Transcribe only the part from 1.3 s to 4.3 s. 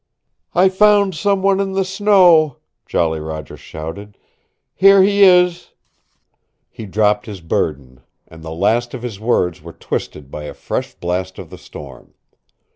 one in the snow," Jolly Roger shouted.